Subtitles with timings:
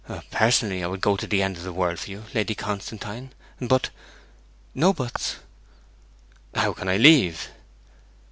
[0.31, 3.91] 'Personally, I would go to the end of the world for you, Lady Constantine; but'
[4.73, 5.35] 'No buts!'
[6.55, 7.49] 'How can I leave?'